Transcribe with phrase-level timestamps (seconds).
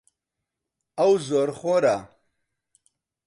[0.99, 1.97] ئەو زۆرخۆرە.